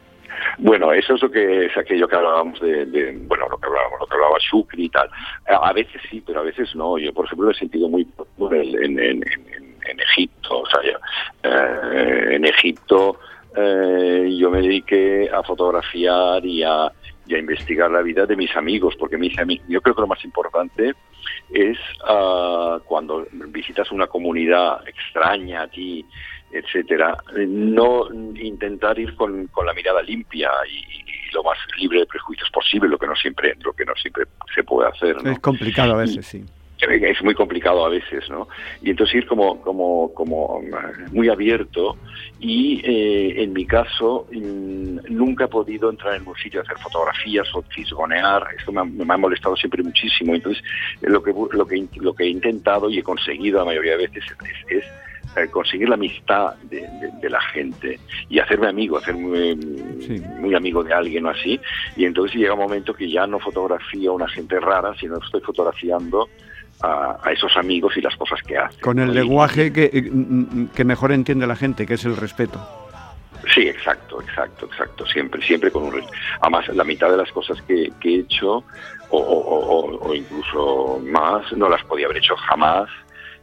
Bueno, 0.59 0.93
eso 0.93 1.15
es 1.15 1.23
lo 1.23 1.31
que 1.31 1.67
es 1.67 1.77
aquello 1.77 2.09
que 2.09 2.17
hablábamos 2.17 2.61
de, 2.61 3.19
bueno, 3.27 3.49
lo 3.49 3.59
que 3.59 3.67
hablábamos, 3.67 4.01
lo 4.01 4.07
que 4.07 4.15
hablaba 4.15 4.37
Shukri 4.39 4.85
y 4.85 4.89
tal. 4.89 5.09
A, 5.47 5.73
veces 5.73 6.01
sí, 6.11 6.23
pero 6.25 6.41
a 6.41 6.45
veces 6.45 6.75
no. 6.75 6.99
Yo, 6.99 7.13
por 7.13 7.27
ejemplo, 7.27 7.47
lo 7.47 7.53
he 7.53 7.55
sentido 7.55 7.89
muy 7.89 8.07
en, 8.51 8.99
en, 8.99 9.23
en, 9.23 10.01
Egipto. 10.01 10.61
O 10.61 10.67
sea, 10.67 10.81
eh, 11.43 12.35
en 12.37 12.45
Egipto 12.45 13.19
eh, 13.57 14.37
yo 14.39 14.51
me 14.51 14.61
dediqué 14.63 15.31
a 15.33 15.43
fotografiar 15.43 16.45
y 16.45 16.63
a, 16.63 16.91
y 17.27 17.35
a, 17.35 17.39
investigar 17.39 17.91
la 17.91 18.03
vida 18.03 18.27
de 18.27 18.37
mis 18.37 18.55
amigos, 18.57 18.95
porque 18.99 19.17
mis 19.17 19.39
amigos, 19.39 19.65
yo 19.69 19.81
creo 19.81 19.95
que 19.95 20.01
lo 20.01 20.07
más 20.07 20.25
importante 20.25 20.95
es 21.51 21.79
uh, 22.09 22.81
cuando 22.85 23.27
visitas 23.49 23.91
una 23.93 24.07
comunidad 24.07 24.87
extraña 24.87 25.63
a 25.63 25.69
ti, 25.69 26.05
etcétera, 26.51 27.17
no 27.47 28.09
intentar 28.35 28.99
ir 28.99 29.15
con, 29.17 29.47
con 29.49 29.67
la 29.67 29.75
mirada 29.75 30.03
limpia 30.03 30.51
y, 30.69 31.03
lo 31.33 31.43
más 31.43 31.57
libre 31.79 32.01
de 32.01 32.05
prejuicios 32.05 32.51
posible, 32.51 32.91
lo 32.91 32.99
que 32.99 33.07
no 33.07 33.17
siempre, 33.17 33.57
lo 33.65 33.73
que 33.73 33.87
no 33.87 33.95
siempre 33.95 34.25
se 34.55 34.63
puede 34.65 34.91
hacer. 34.91 35.17
Es 35.25 35.39
complicado 35.39 35.95
a 35.95 35.97
veces, 35.97 36.27
sí 36.27 36.45
es 36.91 37.23
muy 37.23 37.35
complicado 37.35 37.85
a 37.85 37.89
veces, 37.89 38.29
¿no? 38.29 38.49
Y 38.83 38.91
entonces 38.91 39.17
ir 39.17 39.27
como, 39.27 39.61
como, 39.61 40.13
como 40.15 40.61
muy 41.13 41.29
abierto 41.29 41.97
y 42.41 42.81
eh, 42.85 43.43
en 43.43 43.53
mi 43.53 43.65
caso 43.67 44.27
mm, 44.33 44.99
nunca 45.11 45.45
he 45.45 45.49
podido 45.49 45.91
entrar 45.91 46.17
en 46.17 46.27
un 46.27 46.35
sitio 46.37 46.61
a 46.61 46.63
hacer 46.65 46.79
fotografías 46.79 47.49
o 47.55 47.63
fisgonear, 47.63 48.47
esto 48.59 48.73
me 48.73 48.81
ha, 48.81 49.17
molestado 49.17 49.57
siempre 49.57 49.83
muchísimo, 49.83 50.35
entonces 50.35 50.63
lo 51.03 51.23
que, 51.23 51.33
lo, 51.53 51.67
que, 51.67 51.87
lo 51.97 52.15
que 52.15 52.25
he 52.25 52.29
intentado 52.29 52.91
y 52.91 52.99
he 52.99 53.03
conseguido 53.03 53.61
la 53.61 53.67
mayoría 53.67 53.97
de 53.97 54.09
veces 54.09 54.25
es, 54.69 54.85
eh, 55.37 55.49
conseguir 55.51 55.89
la 55.89 55.95
amistad 55.95 56.55
de, 56.65 57.31
la 57.31 57.41
gente 57.41 57.99
y 58.29 58.39
hacerme 58.39 58.67
amigo, 58.67 58.99
hacerme 58.99 59.55
muy 60.41 60.55
amigo 60.55 60.83
de 60.83 60.93
alguien 60.93 61.25
o 61.25 61.31
así, 61.31 61.59
y 61.97 62.05
entonces 62.05 62.37
llega 62.37 62.55
un 62.55 62.61
momento 62.61 62.93
que 62.93 63.09
ya 63.09 63.27
no 63.27 63.39
fotografío 63.39 64.11
a 64.11 64.15
una 64.15 64.29
gente 64.29 64.61
rara, 64.61 64.95
sino 64.99 65.19
estoy 65.19 65.41
fotografiando 65.41 66.29
a, 66.81 67.31
esos 67.33 67.57
amigos 67.57 67.97
y 67.97 68.01
las 68.01 68.17
cosas 68.17 68.41
que 68.43 68.57
hacen. 68.57 68.81
Con 68.81 68.99
el 68.99 69.13
lenguaje 69.13 69.73
que, 69.73 69.91
eh, 69.93 70.03
mm, 70.03 70.67
que 70.75 70.85
mejor 70.85 71.13
entiende 71.13 71.47
la 71.47 71.57
gente, 71.57 71.87
que 71.87 71.95
es 71.95 72.05
el 72.05 72.17
respeto. 72.17 72.61
Sí, 73.53 73.63
exacto, 73.63 74.23
exacto, 74.23 74.67
exacto. 74.67 75.07
Siempre, 75.07 75.43
siempre 75.43 75.71
con 75.71 75.85
un. 75.85 76.03
Además, 76.41 76.69
la 76.69 76.85
mitad 76.85 77.11
de 77.11 77.17
las 77.17 77.31
cosas 77.33 77.61
que, 77.63 77.91
he 78.03 78.15
hecho, 78.15 78.65
o, 79.11 80.13
incluso 80.15 81.01
más, 81.05 81.53
no 81.53 81.69
las 81.69 81.83
podía 81.85 82.07
haber 82.07 82.19
hecho 82.19 82.37
jamás 82.37 82.89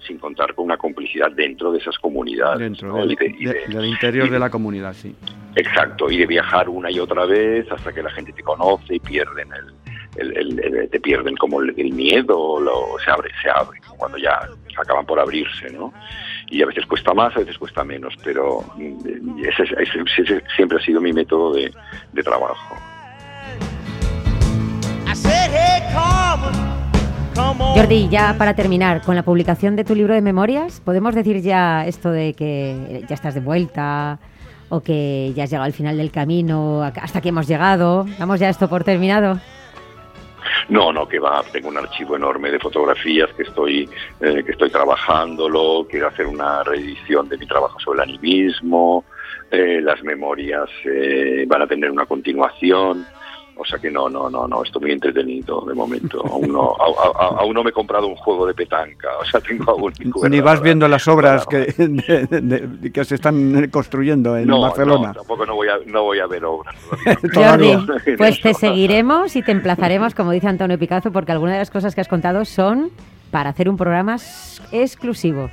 sin 0.07 0.17
contar 0.17 0.55
con 0.55 0.65
una 0.65 0.77
complicidad 0.77 1.31
dentro 1.31 1.71
de 1.71 1.79
esas 1.79 1.97
comunidades. 1.99 2.59
Dentro 2.59 2.95
del, 2.95 3.85
interior 3.85 4.29
de 4.29 4.39
la 4.39 4.49
comunidad, 4.49 4.93
sí. 4.93 5.13
Exacto, 5.55 6.09
y 6.09 6.17
de 6.17 6.25
viajar 6.25 6.69
una 6.69 6.89
y 6.89 6.99
otra 6.99 7.25
vez 7.25 7.69
hasta 7.69 7.91
que 7.91 8.01
la 8.01 8.09
gente 8.11 8.31
te 8.31 8.41
conoce 8.41 8.95
y 8.95 8.99
pierden 8.99 9.49
el, 9.51 9.73
el, 10.21 10.89
te 10.89 10.99
pierden 10.99 11.35
como 11.37 11.61
el, 11.61 11.93
miedo, 11.93 12.59
lo, 12.59 12.97
se 13.03 13.11
abre, 13.11 13.29
se 13.41 13.49
abre, 13.49 13.79
cuando 13.97 14.17
ya 14.17 14.39
acaban 14.77 15.05
por 15.05 15.19
abrirse, 15.19 15.69
¿no? 15.71 15.93
Y 16.49 16.61
a 16.61 16.65
veces 16.65 16.85
cuesta 16.85 17.13
más, 17.13 17.35
a 17.35 17.39
veces 17.39 17.57
cuesta 17.57 17.83
menos, 17.83 18.13
pero 18.23 18.63
mm, 18.75 19.43
ese, 19.45 19.65
siempre 20.55 20.77
ha 20.77 20.81
sido 20.81 21.01
mi 21.01 21.13
método 21.13 21.53
de, 21.53 21.71
de 22.13 22.23
trabajo. 22.23 22.75
Jordi, 27.75 28.09
ya 28.09 28.35
para 28.37 28.53
terminar, 28.53 29.01
con 29.01 29.15
la 29.15 29.23
publicación 29.23 29.75
de 29.75 29.83
tu 29.83 29.95
libro 29.95 30.13
de 30.13 30.21
memorias, 30.21 30.81
¿podemos 30.83 31.15
decir 31.15 31.41
ya 31.41 31.85
esto 31.85 32.11
de 32.11 32.33
que 32.33 33.05
ya 33.07 33.15
estás 33.15 33.33
de 33.33 33.39
vuelta 33.39 34.19
o 34.69 34.81
que 34.81 35.33
ya 35.35 35.43
has 35.43 35.49
llegado 35.49 35.65
al 35.65 35.73
final 35.73 35.97
del 35.97 36.11
camino, 36.11 36.83
hasta 36.83 37.21
que 37.21 37.29
hemos 37.29 37.47
llegado? 37.47 38.05
¿Damos 38.17 38.39
ya 38.39 38.49
esto 38.49 38.69
por 38.69 38.83
terminado? 38.83 39.39
No, 40.69 40.93
no, 40.93 41.07
que 41.07 41.17
va, 41.17 41.43
tengo 41.51 41.69
un 41.69 41.77
archivo 41.77 42.15
enorme 42.15 42.51
de 42.51 42.59
fotografías 42.59 43.31
que 43.33 43.41
estoy, 43.43 43.89
eh, 44.19 44.43
que 44.45 44.51
estoy 44.51 44.69
trabajándolo, 44.69 45.87
quiero 45.89 46.07
hacer 46.07 46.27
una 46.27 46.63
reedición 46.63 47.27
de 47.27 47.39
mi 47.39 47.47
trabajo 47.47 47.79
sobre 47.79 48.03
el 48.03 48.09
animismo, 48.09 49.03
eh, 49.49 49.81
las 49.81 50.03
memorias 50.03 50.69
eh, 50.85 51.45
van 51.47 51.63
a 51.63 51.67
tener 51.67 51.89
una 51.89 52.05
continuación. 52.05 53.03
O 53.61 53.65
sea 53.65 53.77
que 53.77 53.91
no, 53.91 54.09
no, 54.09 54.29
no, 54.29 54.47
no, 54.47 54.63
estoy 54.63 54.83
muy 54.83 54.91
entretenido 54.93 55.61
de 55.67 55.73
momento. 55.73 56.25
Aún 56.31 56.53
no, 56.53 56.75
aún 56.79 57.53
no 57.53 57.63
me 57.63 57.71
he 57.71 57.73
comprado 57.73 58.07
un 58.07 58.15
juego 58.15 58.47
de 58.47 58.53
petanca, 58.53 59.09
o 59.19 59.25
sea, 59.25 59.41
tengo 59.41 59.71
aún... 59.71 59.93
Ni 60.29 60.39
vas 60.39 60.61
viendo 60.61 60.87
las 60.87 61.07
obras 61.07 61.45
que, 61.45 61.65
que 62.93 63.05
se 63.05 63.15
están 63.15 63.67
construyendo 63.69 64.37
en 64.37 64.47
Barcelona. 64.47 65.09
No, 65.09 65.13
tampoco 65.13 65.45
no 65.45 65.55
voy 65.55 65.67
a, 65.67 65.77
no 65.85 66.03
voy 66.03 66.19
a 66.19 66.27
ver 66.27 66.45
obras. 66.45 66.75
Jordi, 67.33 67.77
pues 68.17 68.41
te 68.41 68.53
seguiremos 68.53 69.35
y 69.35 69.41
te 69.41 69.51
emplazaremos, 69.51 70.15
como 70.15 70.31
dice 70.31 70.47
Antonio 70.47 70.79
Picazo, 70.79 71.11
porque 71.11 71.31
algunas 71.31 71.55
de 71.55 71.59
las 71.59 71.71
cosas 71.71 71.95
que 71.95 72.01
has 72.01 72.07
contado 72.07 72.45
son 72.45 72.91
para 73.31 73.49
hacer 73.49 73.69
un 73.69 73.77
programa 73.77 74.17
exclusivo. 74.71 75.49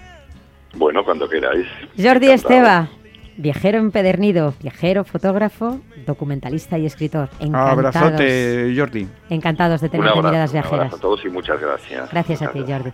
Bueno, 0.75 1.05
cuando 1.05 1.29
queráis. 1.29 1.67
Jordi 2.01 2.31
Esteba, 2.31 2.89
Viajero 3.37 3.79
empedernido, 3.79 4.55
viajero, 4.61 5.05
fotógrafo, 5.05 5.81
documentalista 6.07 6.79
y 6.79 6.87
escritor. 6.87 7.29
Encantados. 7.39 7.97
Abrazote, 7.97 8.75
Jordi. 8.77 9.09
Encantados 9.29 9.81
de 9.81 9.89
tener 9.89 10.15
miradas 10.15 10.53
viajeras. 10.53 10.73
Un 10.73 10.79
abrazo 10.79 10.97
a 10.97 11.01
todos 11.01 11.25
y 11.25 11.29
muchas 11.29 11.61
gracias. 11.61 12.11
Gracias 12.11 12.43
a 12.43 12.53
ti, 12.53 12.65
Jordi. 12.67 12.93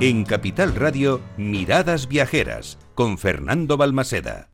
En 0.00 0.24
Capital 0.24 0.74
Radio, 0.74 1.22
Miradas 1.38 2.08
Viajeras, 2.08 2.78
con 2.94 3.16
Fernando 3.16 3.78
Balmaseda. 3.78 4.53